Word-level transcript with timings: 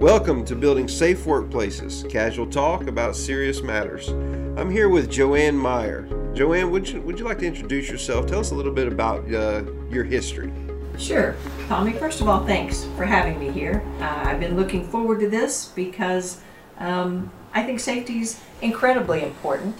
Welcome 0.00 0.46
to 0.46 0.56
Building 0.56 0.88
Safe 0.88 1.24
Workplaces, 1.24 2.08
casual 2.08 2.46
talk 2.46 2.86
about 2.86 3.14
serious 3.14 3.60
matters. 3.60 4.08
I'm 4.08 4.70
here 4.70 4.88
with 4.88 5.10
Joanne 5.10 5.54
Meyer. 5.54 6.08
Joanne, 6.34 6.70
would 6.70 6.88
you, 6.88 7.02
would 7.02 7.18
you 7.18 7.26
like 7.26 7.38
to 7.40 7.46
introduce 7.46 7.90
yourself? 7.90 8.24
Tell 8.24 8.40
us 8.40 8.50
a 8.50 8.54
little 8.54 8.72
bit 8.72 8.88
about 8.88 9.30
uh, 9.30 9.62
your 9.90 10.04
history. 10.04 10.54
Sure. 10.96 11.36
Tommy, 11.68 11.92
first 11.92 12.22
of 12.22 12.30
all, 12.30 12.46
thanks 12.46 12.86
for 12.96 13.04
having 13.04 13.38
me 13.38 13.50
here. 13.50 13.84
Uh, 14.00 14.22
I've 14.24 14.40
been 14.40 14.56
looking 14.56 14.88
forward 14.88 15.20
to 15.20 15.28
this 15.28 15.66
because 15.66 16.40
um, 16.78 17.30
I 17.52 17.62
think 17.62 17.78
safety 17.78 18.20
is 18.20 18.40
incredibly 18.62 19.22
important. 19.22 19.76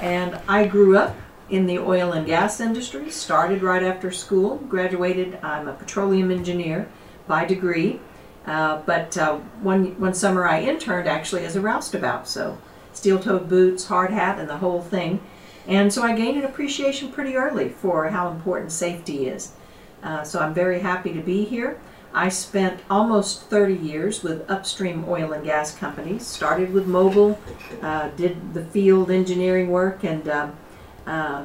And 0.00 0.38
I 0.46 0.68
grew 0.68 0.96
up 0.96 1.16
in 1.50 1.66
the 1.66 1.80
oil 1.80 2.12
and 2.12 2.24
gas 2.24 2.60
industry, 2.60 3.10
started 3.10 3.64
right 3.64 3.82
after 3.82 4.12
school, 4.12 4.58
graduated. 4.68 5.36
I'm 5.42 5.66
a 5.66 5.72
petroleum 5.72 6.30
engineer 6.30 6.88
by 7.26 7.44
degree. 7.44 7.98
Uh, 8.48 8.80
but 8.86 9.16
uh, 9.18 9.36
one, 9.60 10.00
one 10.00 10.14
summer 10.14 10.48
I 10.48 10.62
interned 10.62 11.06
actually 11.06 11.44
as 11.44 11.54
a 11.54 11.60
roustabout, 11.60 12.26
so 12.26 12.56
steel-toed 12.94 13.46
boots, 13.46 13.84
hard 13.84 14.10
hat, 14.10 14.38
and 14.38 14.48
the 14.48 14.56
whole 14.56 14.80
thing. 14.80 15.20
And 15.66 15.92
so 15.92 16.02
I 16.02 16.16
gained 16.16 16.38
an 16.38 16.44
appreciation 16.44 17.12
pretty 17.12 17.36
early 17.36 17.68
for 17.68 18.08
how 18.08 18.30
important 18.30 18.72
safety 18.72 19.28
is. 19.28 19.52
Uh, 20.02 20.22
so 20.22 20.40
I'm 20.40 20.54
very 20.54 20.80
happy 20.80 21.12
to 21.12 21.20
be 21.20 21.44
here. 21.44 21.78
I 22.14 22.30
spent 22.30 22.80
almost 22.88 23.42
30 23.50 23.74
years 23.74 24.22
with 24.22 24.50
upstream 24.50 25.04
oil 25.06 25.32
and 25.32 25.44
gas 25.44 25.76
companies. 25.76 26.26
Started 26.26 26.72
with 26.72 26.86
Mobil, 26.86 27.36
uh, 27.82 28.08
did 28.16 28.54
the 28.54 28.64
field 28.64 29.10
engineering 29.10 29.68
work, 29.68 30.04
and 30.04 30.26
uh, 30.26 31.44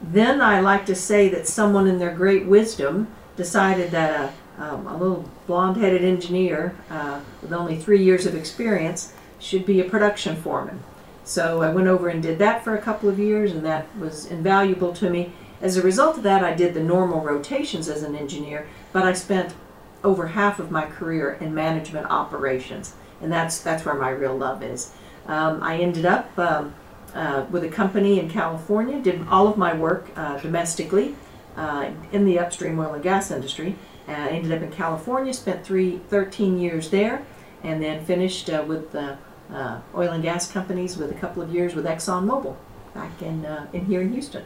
then 0.00 0.40
I 0.40 0.60
like 0.60 0.86
to 0.86 0.94
say 0.94 1.28
that 1.30 1.48
someone 1.48 1.88
in 1.88 1.98
their 1.98 2.14
great 2.14 2.46
wisdom 2.46 3.08
decided 3.34 3.90
that 3.90 4.20
a 4.20 4.32
um, 4.58 4.86
a 4.86 4.96
little 4.96 5.28
blonde-headed 5.46 6.04
engineer 6.04 6.76
uh, 6.90 7.20
with 7.42 7.52
only 7.52 7.76
three 7.76 8.02
years 8.02 8.26
of 8.26 8.34
experience 8.34 9.12
should 9.38 9.66
be 9.66 9.80
a 9.80 9.84
production 9.84 10.36
foreman. 10.36 10.80
So 11.24 11.62
I 11.62 11.72
went 11.72 11.88
over 11.88 12.08
and 12.08 12.22
did 12.22 12.38
that 12.38 12.62
for 12.62 12.74
a 12.74 12.80
couple 12.80 13.08
of 13.08 13.18
years, 13.18 13.52
and 13.52 13.64
that 13.64 13.86
was 13.98 14.26
invaluable 14.26 14.92
to 14.94 15.10
me. 15.10 15.32
As 15.60 15.76
a 15.76 15.82
result 15.82 16.18
of 16.18 16.22
that, 16.24 16.44
I 16.44 16.52
did 16.54 16.74
the 16.74 16.82
normal 16.82 17.20
rotations 17.20 17.88
as 17.88 18.02
an 18.02 18.14
engineer, 18.14 18.66
but 18.92 19.04
I 19.04 19.14
spent 19.14 19.54
over 20.02 20.28
half 20.28 20.58
of 20.58 20.70
my 20.70 20.84
career 20.84 21.38
in 21.40 21.54
management 21.54 22.06
operations, 22.10 22.94
and 23.22 23.32
that's 23.32 23.60
that's 23.60 23.84
where 23.86 23.94
my 23.94 24.10
real 24.10 24.36
love 24.36 24.62
is. 24.62 24.92
Um, 25.26 25.62
I 25.62 25.78
ended 25.78 26.04
up 26.04 26.38
um, 26.38 26.74
uh, 27.14 27.46
with 27.50 27.64
a 27.64 27.70
company 27.70 28.20
in 28.20 28.28
California, 28.28 29.00
did 29.00 29.26
all 29.28 29.48
of 29.48 29.56
my 29.56 29.72
work 29.72 30.10
uh, 30.16 30.38
domestically 30.38 31.14
uh, 31.56 31.90
in 32.12 32.26
the 32.26 32.38
upstream 32.38 32.78
oil 32.78 32.92
and 32.92 33.02
gas 33.02 33.30
industry, 33.30 33.76
uh, 34.08 34.12
ended 34.12 34.52
up 34.52 34.62
in 34.62 34.70
California, 34.70 35.32
spent 35.32 35.64
three, 35.64 35.98
13 36.08 36.58
years 36.58 36.90
there, 36.90 37.24
and 37.62 37.82
then 37.82 38.04
finished 38.04 38.50
uh, 38.50 38.64
with 38.66 38.92
the 38.92 39.16
uh, 39.52 39.80
oil 39.94 40.12
and 40.12 40.22
gas 40.22 40.50
companies 40.50 40.96
with 40.96 41.10
a 41.10 41.14
couple 41.14 41.42
of 41.42 41.54
years 41.54 41.74
with 41.74 41.84
ExxonMobil 41.84 42.56
back 42.94 43.22
in, 43.22 43.44
uh, 43.44 43.66
in 43.72 43.86
here 43.86 44.00
in 44.00 44.12
Houston. 44.12 44.44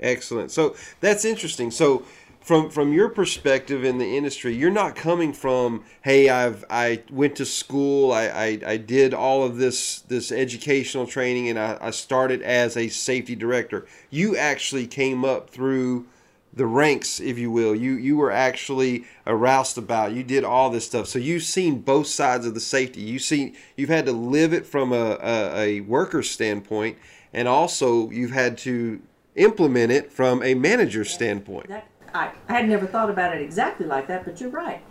Excellent. 0.00 0.50
So 0.50 0.74
that's 1.00 1.24
interesting. 1.24 1.70
So 1.70 2.04
from 2.40 2.70
from 2.70 2.92
your 2.92 3.08
perspective 3.08 3.84
in 3.84 3.98
the 3.98 4.16
industry, 4.16 4.54
you're 4.54 4.70
not 4.70 4.96
coming 4.96 5.32
from, 5.32 5.84
hey, 6.02 6.28
I've 6.28 6.64
I 6.70 7.02
went 7.10 7.36
to 7.36 7.44
school, 7.44 8.12
I, 8.12 8.24
I, 8.28 8.60
I 8.66 8.76
did 8.78 9.12
all 9.12 9.44
of 9.44 9.58
this 9.58 10.00
this 10.00 10.32
educational 10.32 11.06
training, 11.06 11.48
and 11.48 11.58
I, 11.58 11.78
I 11.80 11.90
started 11.90 12.42
as 12.42 12.76
a 12.76 12.88
safety 12.88 13.34
director. 13.34 13.86
You 14.08 14.36
actually 14.36 14.86
came 14.86 15.24
up 15.24 15.50
through 15.50 16.06
the 16.52 16.66
ranks, 16.66 17.20
if 17.20 17.38
you 17.38 17.50
will. 17.50 17.74
You 17.74 17.92
you 17.92 18.16
were 18.16 18.30
actually 18.30 19.04
a 19.24 19.34
roustabout. 19.34 20.14
You 20.14 20.22
did 20.22 20.44
all 20.44 20.70
this 20.70 20.86
stuff. 20.86 21.06
So 21.06 21.18
you've 21.18 21.44
seen 21.44 21.80
both 21.80 22.06
sides 22.06 22.46
of 22.46 22.54
the 22.54 22.60
safety. 22.60 23.00
You 23.00 23.18
seen 23.18 23.56
you've 23.76 23.90
had 23.90 24.06
to 24.06 24.12
live 24.12 24.52
it 24.52 24.66
from 24.66 24.92
a, 24.92 25.18
a, 25.22 25.56
a 25.56 25.80
worker 25.80 26.22
standpoint, 26.22 26.98
and 27.32 27.46
also 27.46 28.10
you've 28.10 28.32
had 28.32 28.58
to 28.58 29.00
implement 29.36 29.92
it 29.92 30.12
from 30.12 30.42
a 30.42 30.54
manager 30.54 31.04
standpoint. 31.04 31.68
That, 31.68 31.86
I, 32.12 32.32
I 32.48 32.52
had 32.52 32.68
never 32.68 32.86
thought 32.86 33.10
about 33.10 33.34
it 33.36 33.42
exactly 33.42 33.86
like 33.86 34.08
that, 34.08 34.24
but 34.24 34.40
you're 34.40 34.50
right. 34.50 34.82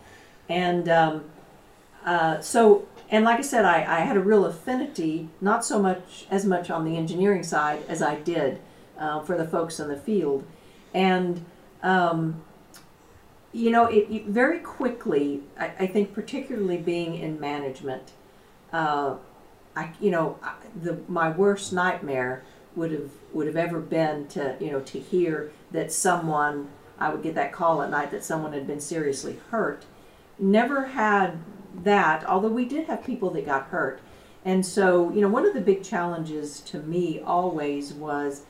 And 0.48 0.88
um, 0.88 1.26
uh, 2.06 2.40
so, 2.40 2.88
and 3.10 3.26
like 3.26 3.40
I 3.40 3.42
said, 3.42 3.66
I, 3.66 3.80
I 3.80 4.00
had 4.00 4.16
a 4.16 4.22
real 4.22 4.46
affinity, 4.46 5.28
not 5.42 5.66
so 5.66 5.82
much 5.82 6.26
as 6.32 6.46
much 6.46 6.72
on 6.72 6.86
the 6.86 6.96
engineering 6.96 7.44
side 7.44 7.84
as 7.90 8.02
I 8.02 8.16
did 8.16 8.60
uh, 8.98 9.20
for 9.22 9.38
the 9.38 9.46
folks 9.46 9.80
in 9.80 9.90
the 9.90 9.98
field 9.98 10.46
and 10.94 11.46
um, 11.84 12.42
you 13.52 13.72
know, 13.72 13.86
it, 13.86 14.08
it, 14.10 14.26
very 14.26 14.60
quickly, 14.60 15.42
I, 15.60 15.72
I, 15.80 15.88
think, 15.88 16.14
particularly 16.14 16.78
being 16.78 17.16
in 17.16 17.40
management, 17.40 18.12
uh, 18.72 19.16
I, 19.76 19.92
you 20.00 20.12
know, 20.12 20.38
the 20.82 21.00
my 21.08 21.30
worst 21.30 21.74
nightmare 21.74 22.44
would 22.76 22.92
have 22.92 23.10
would 23.34 23.48
have 23.48 23.56
ever 23.56 23.80
been 23.80 24.28
to 24.28 24.56
you 24.60 24.72
know 24.72 24.80
to 24.82 25.00
hear 25.00 25.52
that 25.72 25.92
someone 25.92 26.70
I 27.00 27.10
would 27.10 27.24
get 27.24 27.36
that 27.36 27.52
call 27.52 27.82
at 27.82 27.90
night 27.90 28.12
that 28.12 28.24
someone 28.24 28.54
had 28.54 28.68
been 28.68 28.80
seriously 28.80 29.40
hurt. 29.50 29.86
Never 30.38 30.88
had 30.88 31.40
that, 31.84 32.26
although 32.26 32.50
we 32.50 32.66
did 32.66 32.88
have 32.88 33.04
people 33.04 33.30
that 33.32 33.46
got 33.46 33.68
hurt. 33.68 34.00
And 34.46 34.66
so, 34.66 35.12
you 35.12 35.22
know, 35.22 35.28
one 35.28 35.46
of 35.46 35.54
the 35.54 35.62
big 35.62 35.84
challenges 35.84 36.62
to 36.62 36.80
me 36.80 37.20
always 37.20 37.94
was 37.94 38.44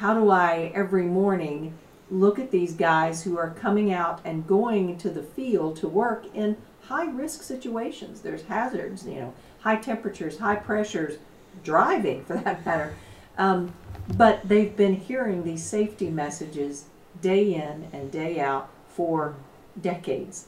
how 0.00 0.14
do 0.14 0.30
I 0.30 0.72
every 0.74 1.04
morning 1.04 1.74
look 2.10 2.38
at 2.38 2.50
these 2.50 2.72
guys 2.72 3.22
who 3.22 3.36
are 3.36 3.50
coming 3.50 3.92
out 3.92 4.18
and 4.24 4.46
going 4.46 4.96
to 4.96 5.10
the 5.10 5.22
field 5.22 5.76
to 5.76 5.88
work 5.88 6.24
in 6.32 6.56
high 6.84 7.10
risk 7.10 7.42
situations? 7.42 8.22
There's 8.22 8.44
hazards, 8.44 9.04
you 9.04 9.16
know, 9.16 9.34
high 9.60 9.76
temperatures, 9.76 10.38
high 10.38 10.56
pressures, 10.56 11.18
driving 11.62 12.24
for 12.24 12.38
that 12.38 12.64
matter. 12.64 12.94
Um, 13.36 13.74
but 14.16 14.40
they've 14.48 14.74
been 14.74 14.96
hearing 14.96 15.44
these 15.44 15.62
safety 15.62 16.08
messages 16.08 16.86
day 17.20 17.52
in 17.52 17.88
and 17.92 18.10
day 18.10 18.40
out 18.40 18.70
for 18.88 19.34
decades. 19.78 20.46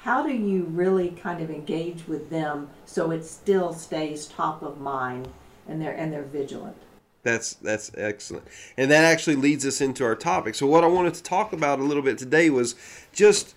How 0.00 0.26
do 0.26 0.32
you 0.32 0.62
really 0.64 1.10
kind 1.10 1.42
of 1.42 1.50
engage 1.50 2.08
with 2.08 2.30
them 2.30 2.70
so 2.86 3.10
it 3.10 3.26
still 3.26 3.74
stays 3.74 4.26
top 4.26 4.62
of 4.62 4.80
mind 4.80 5.28
and 5.68 5.82
they're 5.82 5.92
and 5.92 6.10
they're 6.10 6.22
vigilant? 6.22 6.76
That's 7.22 7.54
that's 7.54 7.90
excellent, 7.96 8.44
and 8.76 8.90
that 8.90 9.04
actually 9.04 9.36
leads 9.36 9.66
us 9.66 9.80
into 9.80 10.04
our 10.04 10.14
topic. 10.14 10.54
So, 10.54 10.66
what 10.66 10.84
I 10.84 10.86
wanted 10.86 11.14
to 11.14 11.22
talk 11.22 11.52
about 11.52 11.80
a 11.80 11.82
little 11.82 12.02
bit 12.02 12.16
today 12.16 12.48
was 12.48 12.74
just 13.12 13.54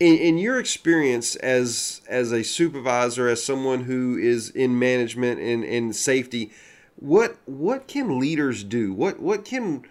in, 0.00 0.16
in 0.16 0.38
your 0.38 0.58
experience 0.58 1.36
as 1.36 2.00
as 2.08 2.32
a 2.32 2.42
supervisor, 2.42 3.28
as 3.28 3.42
someone 3.42 3.84
who 3.84 4.16
is 4.16 4.50
in 4.50 4.78
management 4.78 5.40
and 5.40 5.64
in 5.64 5.92
safety. 5.92 6.50
What 6.96 7.36
what 7.46 7.86
can 7.86 8.18
leaders 8.18 8.64
do? 8.64 8.92
What 8.92 9.20
what 9.20 9.44
can 9.44 9.84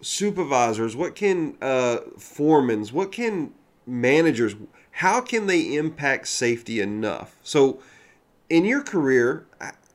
supervisors? 0.00 0.94
What 0.94 1.14
can 1.14 1.56
uh, 1.60 1.98
foremans? 2.18 2.92
What 2.92 3.12
can 3.12 3.52
managers? 3.86 4.54
How 4.96 5.20
can 5.20 5.46
they 5.46 5.76
impact 5.76 6.28
safety 6.28 6.80
enough? 6.80 7.36
So, 7.42 7.80
in 8.48 8.64
your 8.64 8.82
career, 8.82 9.46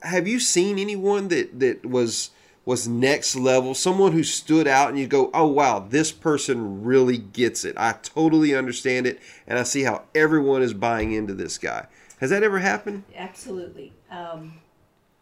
have 0.01 0.27
you 0.27 0.39
seen 0.39 0.79
anyone 0.79 1.27
that 1.29 1.59
that 1.59 1.85
was 1.85 2.31
was 2.67 2.85
next 2.85 3.33
level, 3.33 3.73
someone 3.73 4.11
who 4.11 4.23
stood 4.23 4.67
out 4.67 4.89
and 4.89 4.99
you 4.99 5.07
go, 5.07 5.31
oh 5.33 5.47
wow, 5.47 5.79
this 5.79 6.11
person 6.11 6.83
really 6.83 7.17
gets 7.17 7.63
it. 7.63 7.73
I 7.77 7.93
totally 7.93 8.53
understand 8.53 9.07
it, 9.07 9.21
and 9.47 9.57
I 9.57 9.63
see 9.63 9.83
how 9.83 10.03
everyone 10.13 10.61
is 10.61 10.73
buying 10.73 11.13
into 11.13 11.33
this 11.33 11.57
guy. 11.57 11.87
Has 12.19 12.29
that 12.29 12.43
ever 12.43 12.59
happened? 12.59 13.05
Absolutely. 13.15 13.93
Um, 14.11 14.55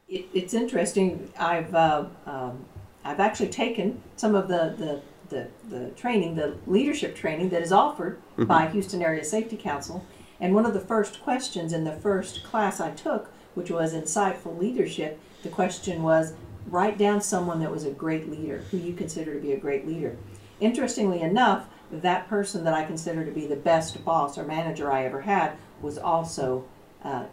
it, 0.09 0.25
it's 0.33 0.55
interesting. 0.55 1.31
I've 1.37 1.75
uh, 1.75 2.05
um, 2.25 2.65
I've 3.03 3.19
actually 3.19 3.49
taken 3.49 4.01
some 4.15 4.33
of 4.33 4.47
the, 4.47 4.73
the 4.75 5.01
the, 5.29 5.47
the 5.69 5.89
training, 5.91 6.35
the 6.35 6.55
leadership 6.65 7.15
training 7.15 7.49
that 7.49 7.61
is 7.61 7.71
offered 7.71 8.19
mm-hmm. 8.31 8.45
by 8.45 8.69
Houston 8.69 9.03
Area 9.03 9.23
Safety 9.23 9.55
Council. 9.55 10.03
And 10.39 10.55
one 10.55 10.65
of 10.65 10.73
the 10.73 10.79
first 10.79 11.21
questions 11.21 11.73
in 11.73 11.83
the 11.83 11.91
first 11.93 12.43
class 12.43 12.79
I 12.79 12.89
took, 12.89 13.31
which 13.53 13.69
was 13.69 13.93
insightful 13.93 14.57
leadership, 14.57 15.19
the 15.43 15.49
question 15.49 16.01
was, 16.01 16.33
write 16.67 16.97
down 16.97 17.21
someone 17.21 17.59
that 17.59 17.71
was 17.71 17.85
a 17.85 17.91
great 17.91 18.29
leader, 18.29 18.59
who 18.71 18.77
you 18.77 18.93
consider 18.93 19.33
to 19.33 19.39
be 19.39 19.53
a 19.53 19.57
great 19.57 19.87
leader. 19.87 20.17
Interestingly 20.59 21.21
enough, 21.21 21.67
that 21.91 22.27
person 22.27 22.63
that 22.63 22.73
I 22.73 22.85
consider 22.85 23.23
to 23.25 23.31
be 23.31 23.45
the 23.45 23.55
best 23.55 24.03
boss 24.03 24.37
or 24.37 24.43
manager 24.43 24.91
I 24.91 25.05
ever 25.05 25.21
had 25.21 25.53
was 25.81 25.97
also 25.97 26.65
uh, 27.03 27.25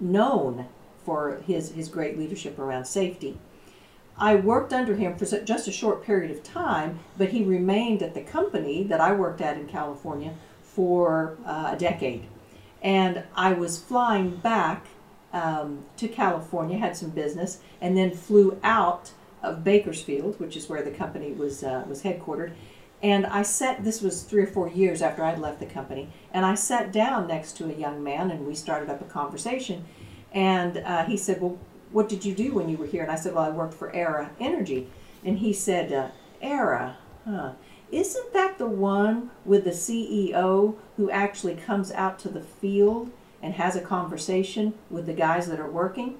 known 0.00 0.66
for 1.04 1.42
his, 1.46 1.72
his 1.72 1.88
great 1.88 2.18
leadership 2.18 2.58
around 2.58 2.86
safety. 2.86 3.38
I 4.16 4.34
worked 4.34 4.72
under 4.72 4.96
him 4.96 5.16
for 5.16 5.24
just 5.24 5.68
a 5.68 5.72
short 5.72 6.02
period 6.02 6.30
of 6.30 6.42
time, 6.42 6.98
but 7.16 7.28
he 7.28 7.44
remained 7.44 8.02
at 8.02 8.14
the 8.14 8.22
company 8.22 8.82
that 8.84 9.00
I 9.00 9.12
worked 9.12 9.40
at 9.40 9.56
in 9.56 9.68
California 9.68 10.34
for 10.62 11.36
uh, 11.46 11.70
a 11.74 11.78
decade. 11.78 12.24
And 12.82 13.24
I 13.34 13.52
was 13.52 13.78
flying 13.78 14.36
back 14.36 14.86
um, 15.32 15.84
to 15.96 16.08
California, 16.08 16.78
had 16.78 16.96
some 16.96 17.10
business, 17.10 17.58
and 17.80 17.96
then 17.96 18.10
flew 18.12 18.58
out 18.62 19.12
of 19.42 19.64
Bakersfield, 19.64 20.38
which 20.40 20.56
is 20.56 20.68
where 20.68 20.82
the 20.82 20.90
company 20.90 21.32
was 21.32 21.62
uh, 21.62 21.84
was 21.88 22.02
headquartered, 22.02 22.52
And 23.02 23.26
I 23.26 23.42
sat, 23.42 23.84
this 23.84 24.02
was 24.02 24.22
three 24.22 24.42
or 24.42 24.46
four 24.46 24.68
years 24.68 25.02
after 25.02 25.22
I'd 25.22 25.38
left 25.38 25.60
the 25.60 25.66
company, 25.66 26.08
and 26.32 26.44
I 26.44 26.54
sat 26.54 26.92
down 26.92 27.28
next 27.28 27.56
to 27.58 27.66
a 27.66 27.72
young 27.72 28.02
man 28.02 28.30
and 28.30 28.46
we 28.46 28.54
started 28.54 28.90
up 28.90 29.00
a 29.00 29.04
conversation. 29.04 29.84
And 30.32 30.78
uh, 30.78 31.04
he 31.04 31.16
said, 31.16 31.40
Well, 31.40 31.58
what 31.92 32.08
did 32.08 32.24
you 32.24 32.34
do 32.34 32.54
when 32.54 32.68
you 32.68 32.76
were 32.76 32.86
here? 32.86 33.02
And 33.02 33.12
I 33.12 33.16
said, 33.16 33.34
Well, 33.34 33.44
I 33.44 33.50
worked 33.50 33.74
for 33.74 33.94
Aera 33.94 34.30
Energy. 34.40 34.88
And 35.24 35.38
he 35.38 35.52
said, 35.52 35.92
uh, 35.92 36.08
Aera, 36.40 36.96
huh? 37.24 37.52
Isn't 37.90 38.32
that 38.34 38.58
the 38.58 38.66
one 38.66 39.30
with 39.44 39.64
the 39.64 39.70
CEO 39.70 40.76
who 40.96 41.10
actually 41.10 41.56
comes 41.56 41.90
out 41.92 42.18
to 42.20 42.28
the 42.28 42.42
field 42.42 43.10
and 43.42 43.54
has 43.54 43.76
a 43.76 43.80
conversation 43.80 44.74
with 44.90 45.06
the 45.06 45.12
guys 45.12 45.48
that 45.48 45.60
are 45.60 45.70
working? 45.70 46.18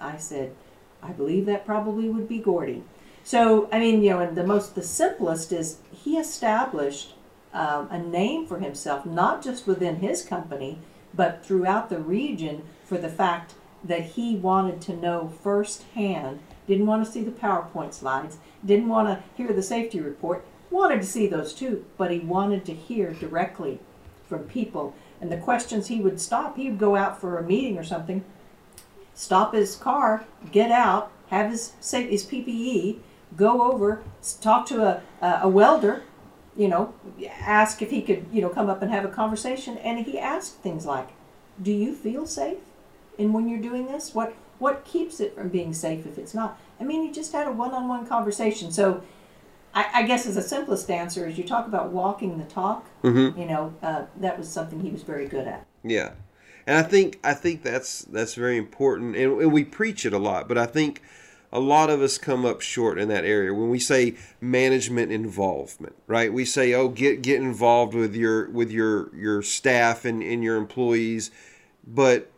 I 0.00 0.16
said, 0.16 0.54
I 1.02 1.12
believe 1.12 1.46
that 1.46 1.66
probably 1.66 2.08
would 2.08 2.28
be 2.28 2.38
Gordy. 2.38 2.82
So, 3.22 3.68
I 3.72 3.78
mean, 3.78 4.02
you 4.02 4.10
know, 4.10 4.20
and 4.20 4.36
the 4.36 4.46
most, 4.46 4.74
the 4.74 4.82
simplest 4.82 5.52
is 5.52 5.78
he 5.90 6.16
established 6.16 7.14
um, 7.52 7.88
a 7.90 7.98
name 7.98 8.46
for 8.46 8.58
himself, 8.58 9.06
not 9.06 9.42
just 9.42 9.66
within 9.66 9.96
his 9.96 10.22
company, 10.22 10.78
but 11.14 11.44
throughout 11.44 11.88
the 11.88 11.98
region 11.98 12.62
for 12.84 12.98
the 12.98 13.08
fact 13.08 13.54
that 13.82 14.02
he 14.02 14.36
wanted 14.36 14.80
to 14.82 14.96
know 14.96 15.32
firsthand, 15.42 16.40
didn't 16.66 16.86
want 16.86 17.04
to 17.04 17.10
see 17.10 17.22
the 17.22 17.30
PowerPoint 17.30 17.92
slides, 17.92 18.38
didn't 18.64 18.88
want 18.88 19.08
to 19.08 19.22
hear 19.36 19.52
the 19.52 19.62
safety 19.62 20.00
report, 20.00 20.44
wanted 20.70 21.00
to 21.00 21.06
see 21.06 21.26
those 21.26 21.52
too, 21.52 21.84
but 21.96 22.10
he 22.10 22.18
wanted 22.18 22.64
to 22.64 22.74
hear 22.74 23.12
directly 23.12 23.78
from 24.28 24.40
people. 24.44 24.94
And 25.24 25.32
the 25.32 25.38
questions 25.38 25.86
he 25.86 26.02
would 26.02 26.20
stop, 26.20 26.58
he 26.58 26.68
would 26.68 26.78
go 26.78 26.96
out 26.96 27.18
for 27.18 27.38
a 27.38 27.42
meeting 27.42 27.78
or 27.78 27.82
something, 27.82 28.22
stop 29.14 29.54
his 29.54 29.74
car, 29.74 30.26
get 30.52 30.70
out, 30.70 31.10
have 31.28 31.50
his 31.50 31.72
his 31.80 32.26
PPE, 32.26 32.98
go 33.34 33.72
over, 33.72 34.02
talk 34.42 34.66
to 34.66 34.84
a, 34.84 35.02
a 35.42 35.48
welder, 35.48 36.02
you 36.54 36.68
know, 36.68 36.92
ask 37.40 37.80
if 37.80 37.90
he 37.90 38.02
could, 38.02 38.26
you 38.30 38.42
know, 38.42 38.50
come 38.50 38.68
up 38.68 38.82
and 38.82 38.90
have 38.90 39.06
a 39.06 39.08
conversation. 39.08 39.78
And 39.78 40.04
he 40.04 40.18
asked 40.18 40.56
things 40.56 40.84
like, 40.84 41.08
"Do 41.62 41.72
you 41.72 41.94
feel 41.94 42.26
safe?" 42.26 42.58
And 43.18 43.32
when 43.32 43.48
you're 43.48 43.62
doing 43.62 43.86
this, 43.86 44.14
what 44.14 44.34
what 44.58 44.84
keeps 44.84 45.20
it 45.20 45.34
from 45.34 45.48
being 45.48 45.72
safe 45.72 46.04
if 46.04 46.18
it's 46.18 46.34
not? 46.34 46.58
I 46.78 46.84
mean, 46.84 47.00
he 47.00 47.10
just 47.10 47.32
had 47.32 47.48
a 47.48 47.52
one-on-one 47.52 48.06
conversation. 48.06 48.70
So, 48.70 49.02
I, 49.74 49.86
I 49.94 50.02
guess 50.04 50.26
as 50.26 50.36
a 50.36 50.42
simplest 50.42 50.90
answer 50.90 51.26
is 51.26 51.36
you 51.36 51.44
talk 51.44 51.66
about 51.66 51.90
walking 51.90 52.38
the 52.38 52.44
talk. 52.44 52.88
Mm-hmm. 53.02 53.38
You 53.38 53.46
know, 53.46 53.74
uh, 53.82 54.04
that 54.16 54.38
was 54.38 54.48
something 54.48 54.80
he 54.80 54.90
was 54.90 55.02
very 55.02 55.26
good 55.26 55.46
at. 55.46 55.66
Yeah, 55.82 56.12
and 56.66 56.78
I 56.78 56.82
think 56.82 57.18
I 57.24 57.34
think 57.34 57.62
that's 57.62 58.02
that's 58.02 58.34
very 58.34 58.56
important, 58.56 59.16
and, 59.16 59.40
and 59.40 59.52
we 59.52 59.64
preach 59.64 60.06
it 60.06 60.12
a 60.12 60.18
lot. 60.18 60.48
But 60.48 60.58
I 60.58 60.66
think 60.66 61.02
a 61.52 61.60
lot 61.60 61.88
of 61.88 62.02
us 62.02 62.18
come 62.18 62.44
up 62.44 62.60
short 62.60 62.98
in 62.98 63.08
that 63.08 63.24
area 63.24 63.54
when 63.54 63.70
we 63.70 63.78
say 63.78 64.16
management 64.40 65.12
involvement 65.12 65.94
right 66.08 66.32
we 66.32 66.44
say 66.44 66.74
oh 66.74 66.88
get 66.88 67.22
get 67.22 67.40
involved 67.40 67.94
with 67.94 68.12
your 68.14 68.50
with 68.50 68.72
your 68.72 69.14
your 69.14 69.40
staff 69.40 70.04
and, 70.04 70.20
and 70.20 70.42
your 70.42 70.56
employees 70.56 71.30
but 71.86 72.28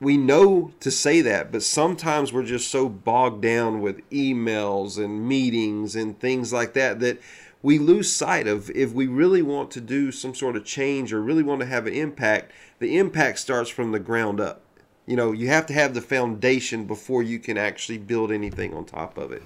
we 0.00 0.16
know 0.16 0.72
to 0.80 0.90
say 0.90 1.20
that 1.20 1.52
but 1.52 1.62
sometimes 1.62 2.32
we're 2.32 2.44
just 2.44 2.70
so 2.70 2.88
bogged 2.88 3.42
down 3.42 3.80
with 3.80 4.08
emails 4.10 5.02
and 5.02 5.28
meetings 5.28 5.94
and 5.94 6.18
things 6.18 6.52
like 6.52 6.72
that 6.72 7.00
that 7.00 7.20
we 7.62 7.78
lose 7.78 8.10
sight 8.10 8.46
of 8.46 8.70
if 8.70 8.92
we 8.92 9.06
really 9.06 9.42
want 9.42 9.70
to 9.70 9.80
do 9.80 10.10
some 10.10 10.34
sort 10.34 10.56
of 10.56 10.64
change 10.64 11.12
or 11.12 11.20
really 11.20 11.42
want 11.42 11.60
to 11.60 11.66
have 11.66 11.86
an 11.86 11.92
impact 11.92 12.50
the 12.78 12.96
impact 12.98 13.38
starts 13.38 13.70
from 13.70 13.92
the 13.92 14.00
ground 14.00 14.40
up 14.40 14.62
you 15.06 15.16
know 15.16 15.32
you 15.32 15.48
have 15.48 15.66
to 15.66 15.72
have 15.72 15.94
the 15.94 16.00
foundation 16.00 16.86
before 16.86 17.22
you 17.22 17.38
can 17.38 17.58
actually 17.58 17.98
build 17.98 18.32
anything 18.32 18.74
on 18.74 18.84
top 18.84 19.18
of 19.18 19.30
it 19.32 19.42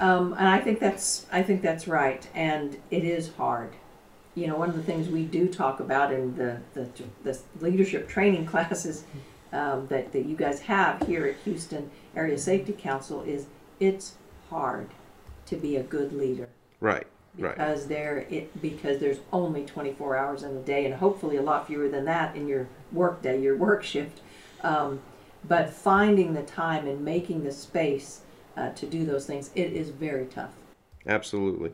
Um, 0.00 0.32
and 0.32 0.48
I 0.48 0.58
think 0.58 0.80
that's 0.80 1.26
I 1.30 1.42
think 1.42 1.62
that's 1.62 1.86
right, 1.86 2.26
and 2.34 2.78
it 2.90 3.04
is 3.04 3.34
hard. 3.34 3.74
You 4.34 4.46
know, 4.46 4.56
one 4.56 4.70
of 4.70 4.74
the 4.74 4.82
things 4.82 5.08
we 5.08 5.24
do 5.24 5.48
talk 5.48 5.80
about 5.80 6.12
in 6.12 6.34
the 6.36 6.60
the, 6.74 6.88
the 7.22 7.38
leadership 7.60 8.08
training 8.08 8.46
classes 8.52 9.04
um, 9.52 9.86
that 9.88 10.12
that 10.12 10.26
you 10.26 10.36
guys 10.36 10.60
have 10.60 11.06
here 11.06 11.26
at 11.26 11.36
Houston 11.44 11.90
Area 12.16 12.38
Safety 12.38 12.72
Council 12.72 13.22
is 13.22 13.46
it's 13.80 14.14
hard 14.50 14.90
to 15.46 15.56
be 15.56 15.76
a 15.76 15.82
good 15.82 16.12
leader. 16.12 16.48
Right 16.80 17.06
right. 17.38 17.56
Because 17.56 17.86
there 17.86 18.18
it 18.30 18.60
because 18.60 18.98
there's 18.98 19.18
only 19.32 19.64
24 19.64 20.16
hours 20.16 20.42
in 20.42 20.56
a 20.56 20.60
day 20.60 20.84
and 20.84 20.94
hopefully 20.94 21.36
a 21.36 21.42
lot 21.42 21.66
fewer 21.66 21.88
than 21.88 22.04
that 22.04 22.36
in 22.36 22.48
your 22.48 22.68
work 22.92 23.22
day 23.22 23.40
your 23.40 23.56
work 23.56 23.82
shift. 23.82 24.20
Um, 24.62 25.00
but 25.48 25.70
finding 25.70 26.34
the 26.34 26.42
time 26.42 26.86
and 26.86 27.04
making 27.04 27.42
the 27.44 27.52
space 27.52 28.20
uh, 28.56 28.70
to 28.70 28.86
do 28.86 29.04
those 29.04 29.26
things 29.26 29.50
it 29.54 29.72
is 29.72 29.90
very 29.90 30.26
tough. 30.26 30.52
Absolutely. 31.06 31.72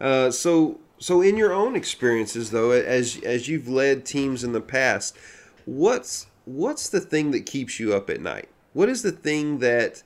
Uh, 0.00 0.30
so 0.30 0.78
so 0.98 1.22
in 1.22 1.36
your 1.36 1.52
own 1.52 1.74
experiences 1.74 2.50
though 2.50 2.70
as 2.70 3.20
as 3.22 3.48
you've 3.48 3.68
led 3.68 4.04
teams 4.04 4.44
in 4.44 4.52
the 4.52 4.60
past 4.60 5.16
what's 5.64 6.26
what's 6.48 6.88
the 6.88 7.00
thing 7.00 7.30
that 7.32 7.44
keeps 7.46 7.78
you 7.78 7.94
up 7.94 8.08
at 8.08 8.20
night? 8.20 8.48
What 8.72 8.88
is 8.88 9.02
the 9.02 9.12
thing 9.12 9.58
that 9.58 10.02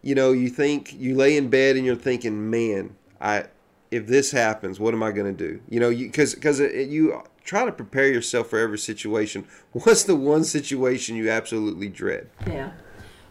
you 0.00 0.14
know 0.14 0.32
you 0.32 0.48
think 0.48 0.92
you 0.94 1.14
lay 1.14 1.36
in 1.36 1.48
bed 1.48 1.76
and 1.76 1.86
you're 1.86 1.94
thinking 1.94 2.50
man 2.50 2.96
i 3.20 3.44
if 3.92 4.06
this 4.08 4.32
happens 4.32 4.80
what 4.80 4.94
am 4.94 5.02
i 5.02 5.12
going 5.12 5.36
to 5.36 5.48
do? 5.48 5.60
You 5.68 5.80
know 5.80 5.90
because 5.90 6.34
because 6.34 6.60
you 6.60 7.22
try 7.44 7.64
to 7.64 7.72
prepare 7.72 8.08
yourself 8.08 8.48
for 8.48 8.58
every 8.58 8.78
situation. 8.78 9.46
What's 9.72 10.04
the 10.04 10.16
one 10.16 10.44
situation 10.44 11.16
you 11.16 11.30
absolutely 11.30 11.88
dread? 11.88 12.30
Yeah. 12.46 12.72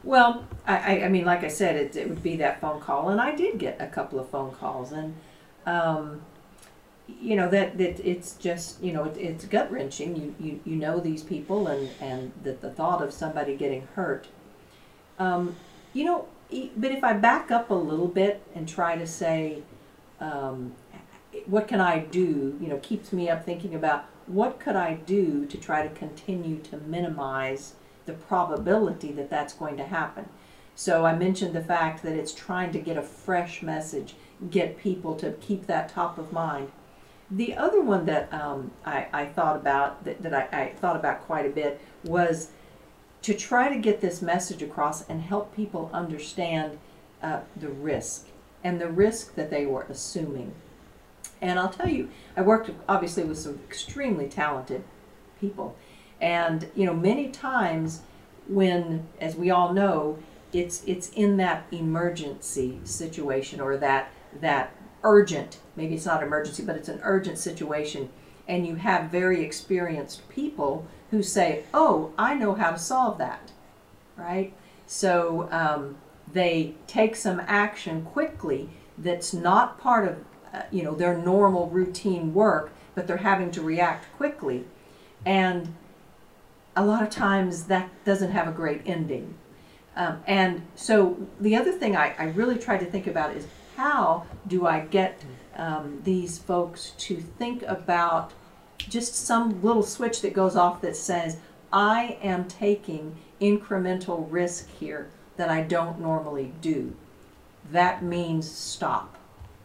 Well 0.04 0.46
i 0.66 1.04
i, 1.04 1.10
mean 1.10 1.26
like 1.26 1.44
i 1.44 1.48
said 1.48 1.76
it, 1.76 1.96
it 1.96 2.10
would 2.10 2.24
be 2.24 2.36
that 2.38 2.60
phone 2.60 2.80
call 2.80 3.10
and 3.10 3.22
i 3.22 3.36
did 3.36 3.58
get 3.60 3.80
a 3.80 3.88
couple 3.88 4.20
of 4.20 4.30
phone 4.30 4.52
calls 4.52 4.92
and 4.92 5.16
um, 5.66 6.22
you 7.08 7.36
know 7.36 7.50
that, 7.50 7.78
that 7.78 8.00
it's 8.08 8.34
just 8.34 8.82
you 8.82 8.94
know 8.94 9.06
it, 9.06 9.18
it's 9.18 9.46
gut 9.46 9.72
wrenching 9.72 10.16
you, 10.16 10.36
you 10.40 10.60
you 10.66 10.76
know 10.76 11.00
these 11.00 11.24
people 11.24 11.68
and 11.68 11.90
and 12.00 12.32
the, 12.44 12.54
the 12.54 12.70
thought 12.70 13.02
of 13.02 13.14
somebody 13.14 13.56
getting 13.56 13.88
hurt. 13.96 14.28
Um, 15.20 15.56
you 15.94 16.06
know 16.06 16.28
but 16.76 16.92
if 16.92 17.04
i 17.04 17.14
back 17.14 17.50
up 17.50 17.70
a 17.70 17.76
little 17.76 18.08
bit 18.08 18.42
and 18.54 18.68
try 18.68 18.98
to 18.98 19.08
say 19.08 19.62
um, 20.20 20.74
what 21.46 21.68
can 21.68 21.80
i 21.80 22.00
do 22.00 22.58
you 22.62 22.68
know 22.68 22.78
keeps 22.78 23.14
me 23.14 23.30
up 23.30 23.46
thinking 23.46 23.74
about 23.74 24.06
what 24.28 24.60
could 24.60 24.76
i 24.76 24.94
do 24.94 25.46
to 25.46 25.58
try 25.58 25.86
to 25.86 25.94
continue 25.96 26.58
to 26.60 26.78
minimize 26.78 27.76
the 28.06 28.14
probability 28.14 29.12
that 29.12 29.30
that's 29.30 29.54
going 29.54 29.78
to 29.78 29.86
happen. 29.86 30.28
So 30.76 31.06
i 31.06 31.16
mentioned 31.16 31.54
the 31.54 31.64
fact 31.64 32.04
that 32.04 32.14
it's 32.14 32.34
trying 32.34 32.72
to 32.74 32.80
get 32.80 32.98
a 32.98 33.02
fresh 33.02 33.62
message 33.62 34.16
get 34.50 34.78
people 34.78 35.16
to 35.16 35.32
keep 35.34 35.68
that 35.68 35.90
top 35.90 36.18
of 36.18 36.34
mind 36.34 36.72
the 37.32 37.56
other 37.56 37.82
one 37.82 38.06
that 38.06 38.32
um, 38.34 38.72
I, 38.86 39.08
I 39.14 39.26
thought 39.26 39.56
about 39.56 40.04
that, 40.04 40.22
that 40.22 40.34
I, 40.34 40.62
I 40.62 40.74
thought 40.74 40.98
about 40.98 41.22
quite 41.22 41.46
a 41.46 41.50
bit 41.50 41.80
was 42.04 42.52
to 43.22 43.34
try 43.34 43.70
to 43.70 43.80
get 43.80 44.02
this 44.02 44.22
message 44.22 44.62
across 44.62 45.08
and 45.08 45.22
help 45.22 45.56
people 45.56 45.90
understand 45.94 46.78
uh, 47.24 47.40
the 47.56 47.70
risk 47.70 48.28
and 48.64 48.82
the 48.82 48.90
risk 48.90 49.36
that 49.36 49.50
they 49.50 49.66
were 49.66 49.84
assuming. 49.84 50.54
And 51.40 51.58
I'll 51.58 51.70
tell 51.70 51.90
you, 51.90 52.10
I 52.36 52.42
worked 52.42 52.70
obviously 52.90 53.24
with 53.24 53.40
some 53.40 53.60
extremely 53.68 54.28
talented 54.28 54.84
people. 55.40 55.76
And, 56.20 56.70
you 56.76 56.86
know, 56.86 56.94
many 56.94 57.30
times 57.30 58.02
when, 58.48 59.08
as 59.20 59.36
we 59.36 59.50
all 59.50 59.74
know, 59.74 60.20
it's, 60.54 60.84
it's 60.86 61.10
in 61.12 61.38
that 61.38 61.66
emergency 61.72 62.80
situation 62.84 63.62
or 63.62 63.78
that, 63.78 64.12
that 64.40 64.76
urgent, 65.04 65.60
maybe 65.76 65.96
it's 65.96 66.06
not 66.06 66.24
emergency, 66.24 66.64
but 66.64 66.76
it's 66.76 66.90
an 66.90 67.00
urgent 67.04 67.38
situation, 67.38 68.10
and 68.48 68.66
you 68.66 68.76
have 68.76 69.10
very 69.10 69.44
experienced 69.44 70.28
people 70.30 70.86
who 71.12 71.22
say, 71.22 71.64
Oh, 71.74 72.12
I 72.18 72.34
know 72.34 72.56
how 72.56 72.72
to 72.72 72.80
solve 72.80 73.18
that, 73.18 73.52
right? 74.18 74.54
So 74.88 75.48
um, 75.52 75.98
they 76.32 76.74
take 76.88 77.16
some 77.16 77.42
action 77.48 78.04
quickly 78.04 78.70
that's 78.98 79.34
not 79.34 79.80
part 79.80 80.08
of 80.08 80.18
uh, 80.54 80.64
you 80.70 80.84
know 80.84 80.94
their 80.94 81.18
normal 81.18 81.70
routine 81.70 82.34
work, 82.34 82.72
but 82.94 83.08
they're 83.08 83.18
having 83.18 83.52
to 83.52 83.62
react 83.62 84.06
quickly, 84.18 84.66
and 85.26 85.74
a 86.76 86.86
lot 86.86 87.04
of 87.04 87.10
times 87.10 87.66
that 87.66 87.90
doesn't 88.06 88.32
have 88.32 88.48
a 88.48 88.52
great 88.52 88.82
ending. 88.86 89.36
Um, 89.96 90.24
and 90.26 90.62
so 90.76 91.18
the 91.40 91.56
other 91.56 91.72
thing 91.72 91.98
I, 91.98 92.16
I 92.18 92.26
really 92.26 92.58
try 92.58 92.78
to 92.78 92.86
think 92.86 93.08
about 93.08 93.36
is 93.36 93.46
how 93.76 94.26
do 94.48 94.66
I 94.68 94.82
get 94.82 95.22
um, 95.56 96.02
these 96.04 96.38
folks 96.38 96.92
to 97.00 97.18
think 97.18 97.64
about 97.64 98.32
just 98.78 99.16
some 99.16 99.62
little 99.62 99.84
switch 99.84 100.22
that 100.22 100.34
goes 100.34 100.56
off 100.56 100.82
that 100.82 100.96
says, 100.96 101.38
I 101.72 102.18
am 102.22 102.48
taking 102.48 103.18
incremental 103.40 104.28
risk 104.30 104.70
here 104.80 105.10
that 105.38 105.50
I 105.50 105.62
don't 105.62 106.00
normally 106.00 106.54
do. 106.62 106.96
That 107.72 108.04
means 108.04 108.50
stop 108.50 109.18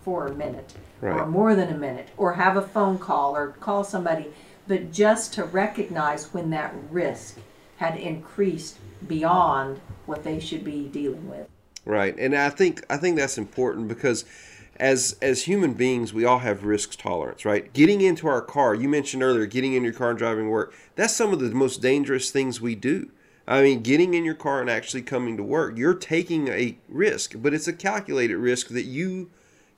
for 0.03 0.27
a 0.27 0.35
minute 0.35 0.75
Right. 1.01 1.21
or 1.21 1.27
more 1.27 1.55
than 1.55 1.69
a 1.69 1.77
minute 1.77 2.09
or 2.17 2.35
have 2.35 2.57
a 2.57 2.63
phone 2.63 2.99
call 2.99 3.37
or 3.37 3.49
call 3.61 3.85
somebody, 3.85 4.27
but 4.67 4.93
just 4.93 5.35
to 5.35 5.45
recognize 5.45 6.33
when 6.33 6.49
that 6.51 6.75
risk 6.91 7.39
had 7.77 7.97
increased 7.99 8.79
beyond 9.07 9.81
what 10.07 10.25
they 10.25 10.41
should 10.41 10.65
be 10.65 10.89
dealing 10.89 11.29
with. 11.29 11.49
Right, 11.87 12.19
and 12.19 12.35
I 12.35 12.51
think 12.51 12.85
I 12.91 12.97
think 12.97 13.17
that's 13.17 13.39
important 13.39 13.87
because 13.87 14.25
as 14.79 15.17
as 15.23 15.45
human 15.45 15.73
beings, 15.75 16.13
we 16.13 16.25
all 16.25 16.41
have 16.41 16.65
risk 16.65 16.99
tolerance, 16.99 17.45
right? 17.45 17.73
Getting 17.73 18.01
into 18.01 18.27
our 18.27 18.43
car, 18.43 18.75
you 18.75 18.89
mentioned 18.89 19.23
earlier, 19.23 19.47
getting 19.47 19.75
in 19.75 19.85
your 19.85 19.93
car 19.93 20.11
and 20.11 20.19
driving 20.19 20.51
work. 20.51 20.75
That's 20.97 21.15
some 21.15 21.33
of 21.33 21.39
the 21.39 21.51
most 21.51 21.81
dangerous 21.81 22.33
things 22.33 22.61
we 22.61 22.75
do. 22.75 23.11
I 23.47 23.63
mean, 23.63 23.83
getting 23.83 24.15
in 24.15 24.25
your 24.25 24.35
car 24.35 24.61
and 24.61 24.69
actually 24.69 25.03
coming 25.03 25.37
to 25.37 25.45
work, 25.45 25.79
you're 25.79 25.95
taking 25.95 26.49
a 26.49 26.77
risk, 26.89 27.35
but 27.37 27.55
it's 27.55 27.69
a 27.69 27.73
calculated 27.73 28.37
risk 28.37 28.69
that 28.69 28.87
you 28.87 29.31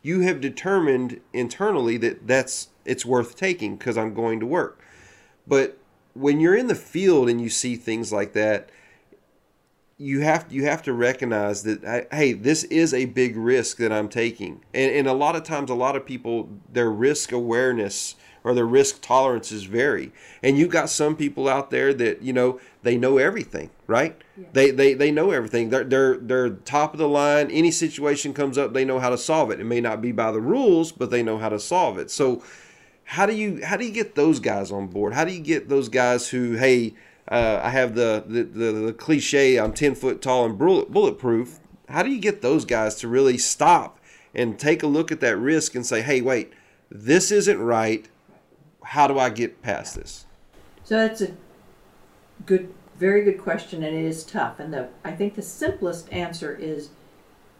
you 0.02 0.20
have 0.20 0.40
determined 0.40 1.20
internally 1.34 1.98
that 1.98 2.26
that's 2.26 2.68
it's 2.86 3.04
worth 3.04 3.36
taking 3.36 3.76
because 3.76 3.98
I'm 3.98 4.14
going 4.14 4.40
to 4.40 4.46
work. 4.46 4.80
But 5.46 5.76
when 6.14 6.40
you're 6.40 6.56
in 6.56 6.68
the 6.68 6.74
field 6.74 7.28
and 7.28 7.38
you 7.38 7.50
see 7.50 7.76
things 7.76 8.14
like 8.14 8.32
that, 8.32 8.70
you 9.98 10.20
have 10.20 10.46
you 10.50 10.64
have 10.64 10.82
to 10.84 10.92
recognize 10.92 11.64
that 11.64 12.08
hey 12.12 12.32
this 12.32 12.62
is 12.64 12.94
a 12.94 13.04
big 13.06 13.36
risk 13.36 13.78
that 13.78 13.92
i'm 13.92 14.08
taking. 14.08 14.64
And, 14.72 14.92
and 14.94 15.08
a 15.08 15.12
lot 15.12 15.34
of 15.34 15.42
times 15.42 15.70
a 15.70 15.74
lot 15.74 15.96
of 15.96 16.06
people 16.06 16.48
their 16.72 16.90
risk 16.90 17.32
awareness 17.32 18.14
or 18.44 18.54
their 18.54 18.64
risk 18.64 19.02
tolerances 19.02 19.64
vary. 19.64 20.12
And 20.42 20.56
you've 20.56 20.70
got 20.70 20.88
some 20.88 21.16
people 21.16 21.48
out 21.48 21.70
there 21.70 21.92
that 21.94 22.22
you 22.22 22.32
know 22.32 22.60
they 22.82 22.96
know 22.96 23.18
everything 23.18 23.70
right? 23.88 24.20
Yeah. 24.36 24.46
they, 24.52 24.70
they 24.70 24.94
they 24.94 25.10
know 25.10 25.32
everything. 25.32 25.70
They're, 25.70 25.84
they're 25.84 26.16
they're 26.18 26.50
top 26.50 26.92
of 26.92 26.98
the 26.98 27.08
line. 27.08 27.50
Any 27.50 27.72
situation 27.72 28.32
comes 28.32 28.56
up 28.56 28.72
they 28.72 28.84
know 28.84 29.00
how 29.00 29.10
to 29.10 29.18
solve 29.18 29.50
it. 29.50 29.60
It 29.60 29.64
may 29.64 29.80
not 29.80 30.00
be 30.00 30.12
by 30.12 30.30
the 30.30 30.40
rules 30.40 30.92
but 30.92 31.10
they 31.10 31.24
know 31.24 31.38
how 31.38 31.48
to 31.48 31.58
solve 31.58 31.98
it. 31.98 32.12
So 32.12 32.44
how 33.02 33.26
do 33.26 33.34
you 33.34 33.64
how 33.64 33.76
do 33.76 33.84
you 33.84 33.92
get 33.92 34.14
those 34.14 34.38
guys 34.38 34.70
on 34.70 34.86
board? 34.86 35.14
How 35.14 35.24
do 35.24 35.32
you 35.32 35.40
get 35.40 35.68
those 35.68 35.88
guys 35.88 36.28
who 36.28 36.52
hey 36.52 36.94
uh, 37.30 37.60
I 37.62 37.70
have 37.70 37.94
the, 37.94 38.24
the, 38.26 38.42
the, 38.42 38.72
the, 38.72 38.92
cliche 38.92 39.58
I'm 39.58 39.72
10 39.72 39.94
foot 39.94 40.22
tall 40.22 40.46
and 40.46 40.58
bullet, 40.58 40.90
bulletproof. 40.90 41.60
How 41.88 42.02
do 42.02 42.10
you 42.10 42.20
get 42.20 42.42
those 42.42 42.64
guys 42.64 42.94
to 42.96 43.08
really 43.08 43.38
stop 43.38 43.98
and 44.34 44.58
take 44.58 44.82
a 44.82 44.86
look 44.86 45.12
at 45.12 45.20
that 45.20 45.36
risk 45.36 45.74
and 45.74 45.84
say, 45.84 46.00
hey, 46.00 46.20
wait, 46.20 46.52
this 46.90 47.30
isn't 47.30 47.58
right. 47.58 48.08
How 48.82 49.06
do 49.06 49.18
I 49.18 49.28
get 49.28 49.62
past 49.62 49.96
this? 49.96 50.24
So 50.84 50.96
that's 50.96 51.20
a 51.20 51.32
good, 52.46 52.72
very 52.98 53.24
good 53.24 53.38
question, 53.38 53.82
and 53.82 53.94
it 53.94 54.04
is 54.04 54.24
tough. 54.24 54.58
And 54.58 54.72
the, 54.72 54.88
I 55.04 55.12
think 55.12 55.34
the 55.34 55.42
simplest 55.42 56.10
answer 56.10 56.56
is 56.56 56.90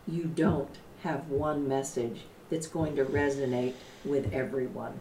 you 0.06 0.25
don't 0.25 0.78
have 1.02 1.28
one 1.28 1.68
message 1.68 2.22
that's 2.48 2.66
going 2.66 2.96
to 2.96 3.04
resonate 3.04 3.75
with 4.04 4.32
everyone. 4.32 5.00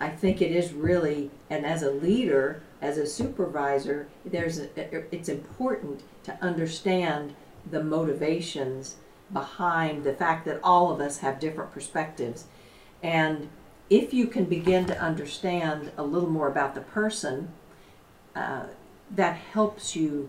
I 0.00 0.08
think 0.08 0.40
it 0.40 0.52
is 0.52 0.72
really, 0.72 1.30
and 1.50 1.66
as 1.66 1.82
a 1.82 1.90
leader, 1.90 2.62
as 2.80 2.98
a 2.98 3.06
supervisor, 3.06 4.08
there's 4.24 4.58
a, 4.58 4.68
it's 5.14 5.28
important 5.28 6.02
to 6.24 6.38
understand 6.42 7.34
the 7.70 7.82
motivations 7.82 8.96
behind 9.32 10.04
the 10.04 10.14
fact 10.14 10.44
that 10.46 10.60
all 10.62 10.92
of 10.92 11.00
us 11.00 11.18
have 11.18 11.40
different 11.40 11.72
perspectives. 11.72 12.44
And 13.02 13.48
if 13.90 14.14
you 14.14 14.26
can 14.26 14.44
begin 14.44 14.86
to 14.86 14.98
understand 15.00 15.90
a 15.96 16.02
little 16.02 16.30
more 16.30 16.48
about 16.48 16.74
the 16.74 16.80
person, 16.80 17.52
uh, 18.34 18.64
that 19.10 19.36
helps 19.36 19.96
you 19.96 20.28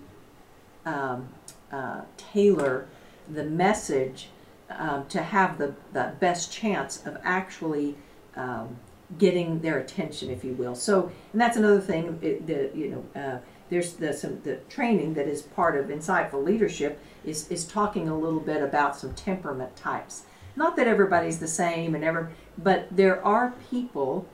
um, 0.86 1.30
uh, 1.72 2.02
tailor 2.18 2.88
the 3.30 3.44
message 3.44 4.30
um, 4.70 5.06
to 5.08 5.22
have 5.22 5.58
the, 5.58 5.76
the 5.94 6.14
best 6.20 6.52
chance 6.52 7.06
of 7.06 7.18
actually 7.24 7.96
um, 8.36 8.78
getting 9.18 9.60
their 9.62 9.80
attention, 9.80 10.30
if 10.30 10.44
you 10.44 10.54
will. 10.54 10.76
So, 10.76 11.12
and 11.32 11.42
that's 11.42 11.58
another 11.58 11.82
thing. 11.82 12.20
The 12.20 12.70
you 12.76 12.90
know, 13.16 13.22
uh, 13.22 13.38
there's 13.70 13.94
the 13.94 14.14
some 14.14 14.42
the 14.44 14.58
training 14.70 15.14
that 15.16 15.28
is 15.28 15.42
part 15.42 15.78
of 15.78 15.88
insightful 15.88 16.44
leadership 16.44 17.00
is 17.26 17.50
is 17.50 17.66
talking 17.66 18.08
a 18.08 18.18
little 18.18 18.40
bit 18.40 18.62
about 18.62 18.96
some 18.96 19.14
temperament 19.14 19.76
types. 19.76 20.24
Not 20.56 20.76
that 20.76 20.88
everybody's 20.88 21.40
the 21.40 21.48
same 21.48 21.96
and 21.96 22.04
ever, 22.04 22.32
but 22.58 22.88
there 22.92 23.24
are 23.26 23.54
people. 23.70 24.28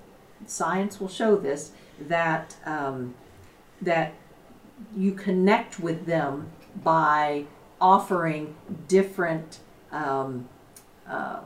Science 0.48 1.00
will 1.00 1.08
show 1.08 1.38
this 1.38 1.72
that 2.00 2.56
um, 2.66 3.16
that 3.82 4.14
you 4.96 5.14
connect 5.14 5.80
with 5.80 6.06
them 6.06 6.52
by 6.84 7.46
offering 7.80 8.56
different 8.88 9.60
um, 9.92 10.48
uh, 11.08 11.40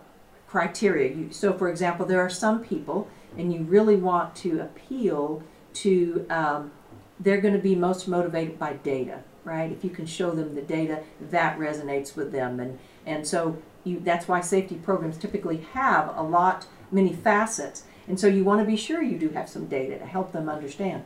criteria. 0.47 1.13
You, 1.13 1.31
so, 1.31 1.53
for 1.53 1.69
example, 1.69 2.05
there 2.05 2.21
are 2.21 2.29
some 2.29 2.63
people 2.63 3.07
and 3.37 3.53
you 3.53 3.61
really 3.61 3.95
want 3.95 4.35
to 4.37 4.59
appeal 4.61 5.43
to, 5.73 6.25
um, 6.29 6.71
they're 7.19 7.41
going 7.41 7.53
to 7.53 7.59
be 7.59 7.75
most 7.75 8.07
motivated 8.07 8.57
by 8.57 8.73
data, 8.73 9.23
right? 9.43 9.71
If 9.71 9.83
you 9.83 9.89
can 9.89 10.05
show 10.05 10.31
them 10.31 10.55
the 10.55 10.61
data, 10.61 11.03
that 11.21 11.57
resonates 11.57 12.15
with 12.15 12.31
them. 12.31 12.59
And, 12.59 12.79
and 13.05 13.27
so 13.27 13.57
you, 13.83 13.99
that's 13.99 14.27
why 14.27 14.41
safety 14.41 14.75
programs 14.75 15.17
typically 15.17 15.57
have 15.73 16.15
a 16.15 16.23
lot, 16.23 16.67
many 16.91 17.13
facets. 17.13 17.83
And 18.07 18.19
so 18.19 18.27
you 18.27 18.43
want 18.43 18.61
to 18.61 18.65
be 18.65 18.75
sure 18.75 19.01
you 19.01 19.17
do 19.17 19.29
have 19.29 19.49
some 19.49 19.67
data 19.67 19.99
to 19.99 20.05
help 20.05 20.31
them 20.31 20.49
understand. 20.49 21.05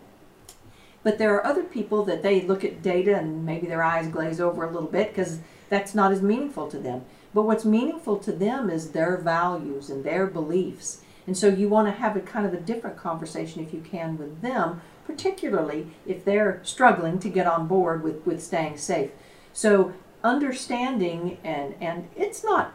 But 1.03 1.17
there 1.17 1.35
are 1.35 1.45
other 1.45 1.63
people 1.63 2.03
that 2.05 2.23
they 2.23 2.41
look 2.41 2.63
at 2.63 2.81
data 2.81 3.15
and 3.17 3.45
maybe 3.45 3.67
their 3.67 3.83
eyes 3.83 4.07
glaze 4.07 4.39
over 4.39 4.63
a 4.63 4.71
little 4.71 4.87
bit 4.87 5.09
because 5.09 5.39
that's 5.69 5.93
not 5.93 6.13
as 6.13 6.21
meaningful 6.21 6.69
to 6.69 6.79
them. 6.79 7.03
But 7.33 7.43
what's 7.43 7.65
meaningful 7.65 8.17
to 8.19 8.31
them 8.31 8.69
is 8.69 8.91
their 8.91 9.17
values 9.17 9.89
and 9.89 10.03
their 10.03 10.27
beliefs 10.27 11.01
and 11.25 11.37
so 11.37 11.47
you 11.47 11.69
want 11.69 11.87
to 11.87 11.93
have 11.93 12.15
a 12.15 12.21
kind 12.21 12.45
of 12.45 12.53
a 12.53 12.59
different 12.59 12.97
conversation 12.97 13.63
if 13.63 13.73
you 13.73 13.81
can 13.81 14.17
with 14.17 14.41
them, 14.41 14.81
particularly 15.05 15.87
if 16.05 16.25
they're 16.25 16.59
struggling 16.63 17.19
to 17.19 17.29
get 17.29 17.47
on 17.47 17.67
board 17.67 18.03
with, 18.03 18.25
with 18.25 18.43
staying 18.43 18.77
safe. 18.77 19.11
So 19.53 19.93
understanding 20.23 21.37
and 21.43 21.75
and 21.81 22.07
it's 22.15 22.43
not 22.43 22.73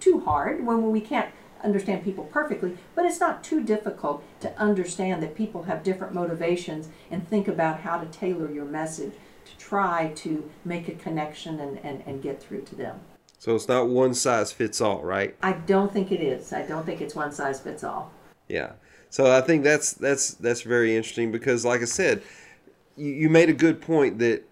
too 0.00 0.20
hard 0.20 0.64
when 0.64 0.90
we 0.90 1.00
can't 1.00 1.30
understand 1.62 2.04
people 2.04 2.24
perfectly, 2.24 2.76
but 2.94 3.04
it's 3.04 3.20
not 3.20 3.42
too 3.42 3.62
difficult 3.62 4.22
to 4.40 4.56
understand 4.58 5.22
that 5.22 5.34
people 5.34 5.64
have 5.64 5.82
different 5.82 6.14
motivations 6.14 6.88
and 7.10 7.26
think 7.26 7.48
about 7.48 7.80
how 7.80 7.98
to 7.98 8.06
tailor 8.06 8.50
your 8.50 8.64
message 8.64 9.14
to 9.44 9.56
try 9.58 10.12
to 10.14 10.48
make 10.64 10.88
a 10.88 10.92
connection 10.92 11.58
and, 11.58 11.78
and, 11.84 12.02
and 12.06 12.22
get 12.22 12.40
through 12.40 12.62
to 12.62 12.76
them. 12.76 13.00
So 13.38 13.54
it's 13.54 13.68
not 13.68 13.88
one 13.88 14.14
size 14.14 14.50
fits 14.50 14.80
all, 14.80 15.02
right? 15.02 15.36
I 15.42 15.52
don't 15.52 15.92
think 15.92 16.10
it 16.10 16.20
is. 16.20 16.52
I 16.52 16.62
don't 16.62 16.84
think 16.84 17.00
it's 17.00 17.14
one 17.14 17.30
size 17.30 17.60
fits 17.60 17.84
all. 17.84 18.10
Yeah. 18.48 18.72
So 19.10 19.30
I 19.30 19.40
think 19.40 19.64
that's 19.64 19.92
that's 19.92 20.34
that's 20.34 20.62
very 20.62 20.96
interesting 20.96 21.32
because, 21.32 21.64
like 21.64 21.80
I 21.80 21.86
said, 21.86 22.22
you, 22.96 23.12
you 23.12 23.28
made 23.30 23.48
a 23.48 23.54
good 23.54 23.80
point 23.80 24.18
that 24.18 24.42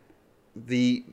the 0.54 1.04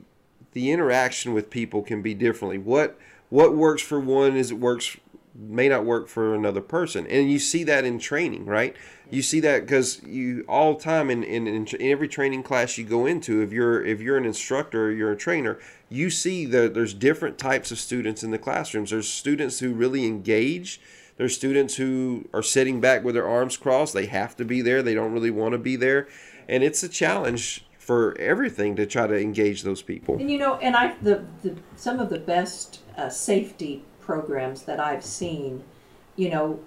the 0.52 0.70
interaction 0.70 1.34
with 1.34 1.50
people 1.50 1.82
can 1.82 2.00
be 2.00 2.14
differently. 2.14 2.58
What 2.58 2.96
what 3.28 3.54
works 3.56 3.82
for 3.82 3.98
one 4.00 4.36
is 4.36 4.52
it 4.52 4.58
works 4.58 4.96
may 5.34 5.68
not 5.68 5.84
work 5.84 6.08
for 6.08 6.34
another 6.34 6.60
person, 6.60 7.06
and 7.06 7.30
you 7.30 7.38
see 7.38 7.64
that 7.64 7.84
in 7.84 7.98
training, 7.98 8.46
right? 8.46 8.76
You 9.10 9.22
see 9.22 9.40
that 9.40 9.62
because 9.62 10.02
you 10.02 10.44
all 10.48 10.76
time 10.76 11.10
in, 11.10 11.22
in, 11.24 11.46
in 11.46 11.66
every 11.80 12.08
training 12.08 12.42
class 12.42 12.78
you 12.78 12.84
go 12.84 13.06
into, 13.06 13.42
if 13.42 13.52
you're 13.52 13.84
if 13.84 14.00
you're 14.00 14.16
an 14.16 14.24
instructor 14.24 14.86
or 14.86 14.90
you're 14.90 15.12
a 15.12 15.16
trainer, 15.16 15.58
you 15.88 16.10
see 16.10 16.46
that 16.46 16.74
there's 16.74 16.94
different 16.94 17.38
types 17.38 17.70
of 17.70 17.78
students 17.78 18.22
in 18.22 18.30
the 18.30 18.38
classrooms. 18.38 18.90
There's 18.90 19.08
students 19.08 19.58
who 19.58 19.72
really 19.72 20.06
engage. 20.06 20.80
There's 21.16 21.34
students 21.34 21.76
who 21.76 22.28
are 22.32 22.42
sitting 22.42 22.80
back 22.80 23.04
with 23.04 23.14
their 23.14 23.28
arms 23.28 23.56
crossed. 23.56 23.94
They 23.94 24.06
have 24.06 24.36
to 24.36 24.44
be 24.44 24.62
there. 24.62 24.82
They 24.82 24.94
don't 24.94 25.12
really 25.12 25.30
want 25.30 25.52
to 25.52 25.58
be 25.58 25.76
there, 25.76 26.08
and 26.48 26.62
it's 26.62 26.82
a 26.82 26.88
challenge 26.88 27.66
for 27.84 28.16
everything 28.18 28.74
to 28.76 28.86
try 28.86 29.06
to 29.06 29.14
engage 29.14 29.62
those 29.62 29.82
people. 29.82 30.16
And 30.16 30.30
you 30.30 30.38
know, 30.38 30.56
and 30.56 30.74
I 30.74 30.94
the, 31.02 31.24
the 31.42 31.56
some 31.76 31.98
of 32.00 32.08
the 32.08 32.18
best 32.18 32.80
uh, 32.96 33.10
safety 33.10 33.84
programs 34.04 34.62
that 34.62 34.80
I've 34.80 35.04
seen, 35.04 35.64
you 36.16 36.30
know, 36.30 36.60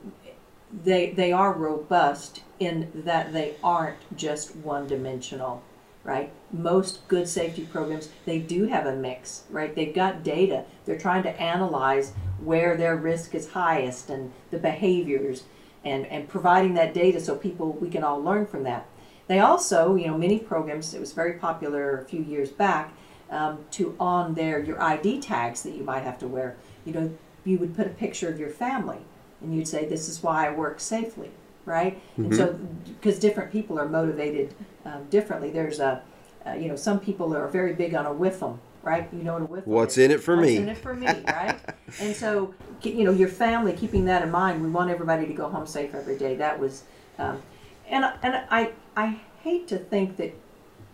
they 0.83 1.11
they 1.11 1.31
are 1.31 1.53
robust 1.53 2.41
in 2.59 2.91
that 2.93 3.33
they 3.33 3.55
aren't 3.63 4.17
just 4.17 4.55
one 4.55 4.87
dimensional 4.87 5.63
right? 6.07 6.31
Most 6.53 7.05
good 7.09 7.27
safety 7.27 7.65
programs 7.65 8.09
they 8.25 8.39
do 8.39 8.65
have 8.67 8.85
a 8.85 8.95
mix 8.95 9.43
right? 9.49 9.75
They've 9.75 9.93
got 9.93 10.23
data. 10.23 10.63
They're 10.85 10.97
trying 10.97 11.23
to 11.23 11.41
analyze 11.41 12.13
where 12.41 12.77
their 12.77 12.95
risk 12.95 13.35
is 13.35 13.49
highest 13.49 14.09
and 14.09 14.31
the 14.49 14.57
behaviors 14.57 15.43
and 15.83 16.05
and 16.07 16.27
providing 16.27 16.73
that 16.75 16.93
data 16.93 17.19
so 17.19 17.35
people 17.35 17.73
we 17.73 17.89
can 17.89 18.03
all 18.03 18.21
learn 18.21 18.45
from 18.45 18.63
that. 18.63 18.87
They 19.27 19.39
also 19.39 19.95
you 19.95 20.07
know 20.07 20.17
many 20.17 20.39
programs 20.39 20.93
it 20.93 20.99
was 20.99 21.11
very 21.13 21.33
popular 21.33 21.99
a 21.99 22.05
few 22.05 22.23
years 22.23 22.49
back 22.49 22.93
um, 23.29 23.65
to 23.71 23.95
on 23.99 24.33
their 24.33 24.59
your 24.59 24.81
id 24.81 25.21
tags 25.21 25.63
that 25.63 25.73
you 25.73 25.83
might 25.83 26.03
have 26.03 26.17
to 26.19 26.27
wear. 26.27 26.55
You 26.85 26.93
know 26.93 27.17
you 27.47 27.57
would 27.59 27.75
put 27.75 27.87
a 27.87 27.91
picture 27.91 28.29
of 28.29 28.39
your 28.39 28.49
family 28.49 28.99
and 29.41 29.55
you'd 29.55 29.67
say, 29.67 29.85
"This 29.85 30.09
is 30.09 30.21
why 30.21 30.47
I 30.47 30.51
work 30.51 30.79
safely." 30.79 31.31
Right, 31.65 31.97
mm-hmm. 32.13 32.25
and 32.25 32.35
so 32.35 32.59
because 32.85 33.19
different 33.19 33.51
people 33.51 33.77
are 33.77 33.87
motivated 33.89 34.53
um, 34.85 35.05
differently. 35.09 35.49
There's 35.51 35.79
a, 35.79 36.01
uh, 36.45 36.53
you 36.53 36.69
know, 36.69 36.75
some 36.77 36.99
people 36.99 37.35
are 37.35 37.47
very 37.47 37.73
big 37.73 37.93
on 37.93 38.05
a 38.05 38.13
WIIFM, 38.13 38.57
right? 38.83 39.09
You 39.11 39.23
know 39.23 39.33
what 39.33 39.41
a 39.41 39.45
WIIFM 39.47 39.67
What's 39.67 39.97
is? 39.97 40.05
in 40.05 40.11
it 40.11 40.21
for 40.21 40.37
me? 40.37 40.41
What's 40.41 40.51
me? 40.51 40.57
in 40.57 40.69
it 40.69 40.77
for 40.77 40.93
me, 40.93 41.07
right? 41.27 41.59
and 41.99 42.15
so, 42.15 42.53
you 42.83 43.03
know, 43.03 43.11
your 43.11 43.27
family, 43.27 43.73
keeping 43.73 44.05
that 44.05 44.23
in 44.23 44.31
mind, 44.31 44.61
we 44.61 44.69
want 44.69 44.89
everybody 44.89 45.27
to 45.27 45.33
go 45.33 45.49
home 45.49 45.67
safe 45.67 45.93
every 45.93 46.17
day. 46.17 46.35
That 46.35 46.57
was, 46.57 46.83
um, 47.19 47.41
and 47.89 48.05
and 48.23 48.43
I 48.49 48.71
I 48.95 49.19
hate 49.43 49.67
to 49.69 49.77
think 49.77 50.15
that 50.17 50.33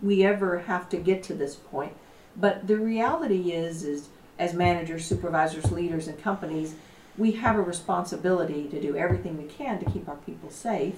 we 0.02 0.24
ever 0.24 0.58
have 0.58 0.88
to 0.88 0.96
get 0.96 1.22
to 1.24 1.34
this 1.34 1.54
point, 1.54 1.92
but 2.36 2.66
the 2.66 2.76
reality 2.76 3.52
is 3.52 3.84
is 3.84 4.08
as 4.38 4.54
managers, 4.54 5.04
supervisors, 5.04 5.70
leaders, 5.70 6.08
and 6.08 6.20
companies, 6.20 6.74
we 7.16 7.32
have 7.32 7.56
a 7.56 7.62
responsibility 7.62 8.68
to 8.68 8.80
do 8.80 8.96
everything 8.96 9.36
we 9.36 9.44
can 9.44 9.78
to 9.78 9.90
keep 9.90 10.08
our 10.08 10.16
people 10.16 10.50
safe. 10.50 10.96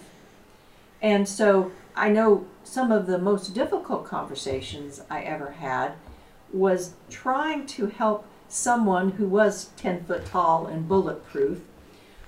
And 1.02 1.28
so 1.28 1.72
I 1.94 2.08
know 2.08 2.46
some 2.64 2.90
of 2.90 3.06
the 3.06 3.18
most 3.18 3.54
difficult 3.54 4.06
conversations 4.06 5.02
I 5.10 5.22
ever 5.22 5.52
had 5.52 5.92
was 6.52 6.94
trying 7.10 7.66
to 7.66 7.86
help 7.86 8.26
someone 8.48 9.12
who 9.12 9.26
was 9.26 9.70
10 9.76 10.04
foot 10.04 10.24
tall 10.24 10.66
and 10.66 10.88
bulletproof 10.88 11.60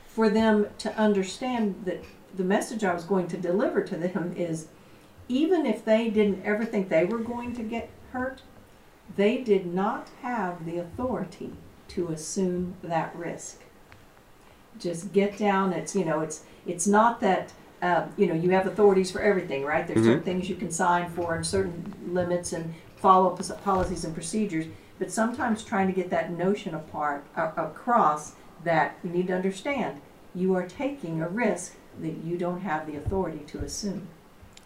for 0.06 0.28
them 0.28 0.66
to 0.78 0.94
understand 0.98 1.82
that 1.84 2.02
the 2.34 2.44
message 2.44 2.84
I 2.84 2.92
was 2.92 3.04
going 3.04 3.28
to 3.28 3.36
deliver 3.36 3.82
to 3.82 3.96
them 3.96 4.34
is 4.36 4.66
even 5.28 5.64
if 5.64 5.84
they 5.84 6.10
didn't 6.10 6.44
ever 6.44 6.64
think 6.64 6.88
they 6.88 7.04
were 7.04 7.18
going 7.18 7.54
to 7.54 7.62
get 7.62 7.88
hurt, 8.12 8.42
they 9.16 9.38
did 9.38 9.66
not 9.66 10.08
have 10.22 10.64
the 10.64 10.78
authority 10.78 11.52
to 11.88 12.08
assume 12.08 12.74
that 12.82 13.14
risk. 13.16 13.62
Just 14.78 15.12
get 15.12 15.38
down. 15.38 15.72
It's 15.72 15.96
you 15.96 16.04
know 16.04 16.20
it's 16.20 16.44
it's 16.66 16.86
not 16.86 17.20
that 17.20 17.52
uh, 17.82 18.06
you 18.16 18.26
know 18.26 18.34
you 18.34 18.50
have 18.50 18.66
authorities 18.66 19.10
for 19.10 19.20
everything, 19.20 19.64
right? 19.64 19.86
There's 19.86 20.04
certain 20.04 20.22
things 20.22 20.48
you 20.48 20.56
can 20.56 20.70
sign 20.70 21.10
for 21.10 21.34
and 21.34 21.44
certain 21.46 21.94
limits 22.06 22.52
and 22.52 22.74
follow 22.96 23.36
policies 23.64 24.04
and 24.04 24.14
procedures. 24.14 24.66
But 24.98 25.12
sometimes 25.12 25.62
trying 25.62 25.86
to 25.86 25.92
get 25.92 26.10
that 26.10 26.32
notion 26.32 26.74
apart 26.74 27.24
uh, 27.36 27.52
across 27.56 28.34
that 28.64 28.96
you 29.04 29.10
need 29.10 29.28
to 29.28 29.34
understand 29.34 30.00
you 30.34 30.54
are 30.54 30.66
taking 30.66 31.22
a 31.22 31.28
risk 31.28 31.74
that 32.00 32.24
you 32.24 32.36
don't 32.36 32.60
have 32.60 32.86
the 32.86 32.96
authority 32.96 33.40
to 33.46 33.58
assume 33.58 34.08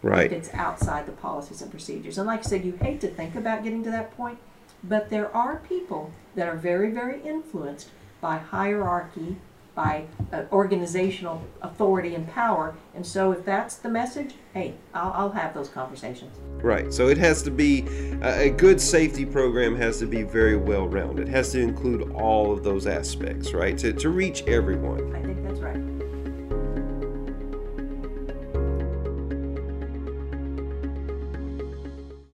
Right. 0.03 0.31
it's 0.31 0.53
outside 0.53 1.05
the 1.05 1.13
policies 1.13 1.61
and 1.61 1.71
procedures. 1.71 2.17
And 2.17 2.27
like 2.27 2.39
I 2.39 2.43
said, 2.43 2.65
you 2.65 2.73
hate 2.73 3.01
to 3.01 3.07
think 3.07 3.35
about 3.35 3.63
getting 3.63 3.83
to 3.83 3.91
that 3.91 4.15
point, 4.15 4.37
but 4.83 5.09
there 5.09 5.33
are 5.35 5.61
people 5.67 6.11
that 6.35 6.47
are 6.47 6.55
very, 6.55 6.91
very 6.91 7.21
influenced 7.21 7.89
by 8.19 8.37
hierarchy, 8.37 9.37
by 9.75 10.05
uh, 10.31 10.43
organizational 10.51 11.41
authority 11.61 12.15
and 12.15 12.27
power. 12.29 12.75
And 12.93 13.05
so 13.05 13.31
if 13.31 13.43
that's 13.43 13.75
the 13.75 13.89
message, 13.89 14.35
hey, 14.53 14.75
I'll, 14.93 15.11
I'll 15.13 15.31
have 15.31 15.53
those 15.53 15.69
conversations. 15.69 16.37
Right. 16.61 16.93
So 16.93 17.07
it 17.07 17.17
has 17.17 17.41
to 17.43 17.51
be 17.51 17.85
a 18.21 18.43
a 18.43 18.49
good 18.49 18.79
safety 18.79 19.25
program 19.25 19.75
has 19.75 19.99
to 19.99 20.05
be 20.05 20.23
very 20.23 20.57
well 20.57 20.87
rounded. 20.87 21.27
It 21.27 21.31
has 21.31 21.53
to 21.53 21.61
include 21.61 22.11
all 22.11 22.51
of 22.51 22.63
those 22.63 22.87
aspects, 22.87 23.53
right? 23.53 23.77
To, 23.77 23.93
to 23.93 24.09
reach 24.09 24.43
everyone. 24.43 25.42